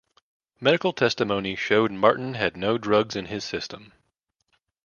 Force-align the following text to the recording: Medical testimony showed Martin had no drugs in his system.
Medical 0.59 0.93
testimony 0.93 1.55
showed 1.55 1.91
Martin 1.91 2.33
had 2.33 2.57
no 2.57 2.79
drugs 2.79 3.15
in 3.15 3.27
his 3.27 3.43
system. 3.43 3.93